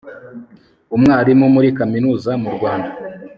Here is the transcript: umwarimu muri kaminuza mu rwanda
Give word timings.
umwarimu 0.95 1.45
muri 1.55 1.69
kaminuza 1.79 2.31
mu 2.41 2.49
rwanda 2.55 2.91